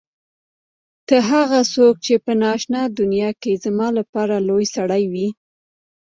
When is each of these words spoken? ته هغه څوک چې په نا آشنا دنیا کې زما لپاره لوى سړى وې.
ته 1.07 1.17
هغه 1.31 1.59
څوک 1.73 1.95
چې 2.05 2.13
په 2.25 2.31
نا 2.41 2.49
آشنا 2.55 2.81
دنیا 2.99 3.29
کې 3.41 3.53
زما 3.63 3.87
لپاره 3.97 4.35
لوى 4.47 4.65
سړى 4.75 5.03
وې. 5.11 5.27